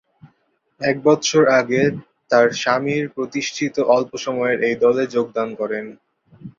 এক 0.81 0.95
বৎসর 1.03 1.43
আগে 1.59 1.81
তার 2.31 2.47
স্বামীর 2.61 3.05
প্রতিষ্ঠিত 3.15 3.75
অল্প 3.95 4.11
সময়ের 4.25 4.59
এই 4.61 4.75
দলে 4.83 5.03
যোগদান 5.15 5.49
করেন। 5.59 5.85